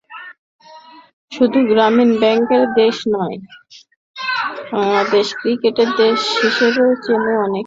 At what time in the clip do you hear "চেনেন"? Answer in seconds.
7.03-7.35